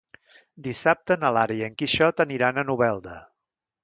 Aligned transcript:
Dissabte 0.67 1.17
na 1.23 1.29
Lara 1.37 1.57
i 1.59 1.63
en 1.67 1.75
Quixot 1.81 2.23
aniran 2.25 2.57
a 2.57 2.65
Novelda. 2.71 3.15